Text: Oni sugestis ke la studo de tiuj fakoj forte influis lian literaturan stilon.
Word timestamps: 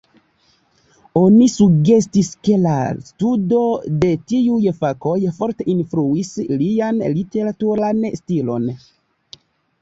Oni 1.19 1.47
sugestis 1.55 2.31
ke 2.47 2.55
la 2.63 2.77
studo 3.09 3.59
de 4.05 4.09
tiuj 4.33 4.73
fakoj 4.79 5.13
forte 5.41 5.69
influis 5.75 6.33
lian 6.63 7.05
literaturan 7.19 8.03
stilon. 8.23 8.69